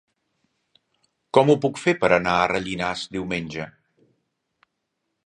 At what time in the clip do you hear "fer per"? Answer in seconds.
1.81-2.09